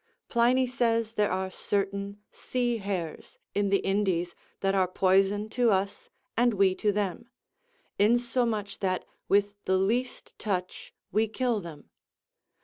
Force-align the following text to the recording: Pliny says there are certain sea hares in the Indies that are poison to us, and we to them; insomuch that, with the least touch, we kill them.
Pliny 0.29 0.65
says 0.65 1.13
there 1.13 1.31
are 1.31 1.51
certain 1.51 2.19
sea 2.31 2.77
hares 2.77 3.37
in 3.53 3.69
the 3.69 3.85
Indies 3.85 4.33
that 4.61 4.73
are 4.73 4.87
poison 4.87 5.47
to 5.49 5.69
us, 5.69 6.09
and 6.35 6.55
we 6.55 6.73
to 6.73 6.91
them; 6.91 7.29
insomuch 7.99 8.79
that, 8.79 9.05
with 9.29 9.61
the 9.65 9.77
least 9.77 10.33
touch, 10.39 10.91
we 11.11 11.27
kill 11.27 11.59
them. 11.59 11.91